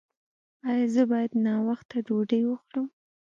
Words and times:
ایا 0.69 0.85
زه 0.95 1.01
باید 1.11 1.31
ناوخته 1.45 1.97
ډوډۍ 2.07 2.41
وخورم؟ 2.45 2.87